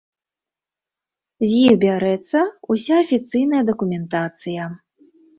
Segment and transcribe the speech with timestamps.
[1.49, 2.41] З іх бярэцца
[2.75, 4.63] ўся афіцыйная дакументацыя.